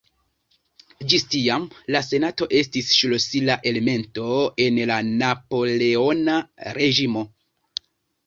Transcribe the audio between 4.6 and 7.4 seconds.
en la Napoleona reĝimo.